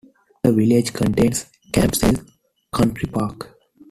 [0.41, 2.27] The village contains Campsall
[2.73, 3.55] Country Park.